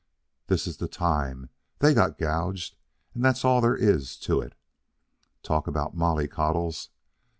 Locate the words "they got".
1.77-2.17